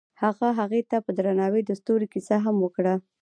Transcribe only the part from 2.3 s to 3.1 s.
هم وکړه.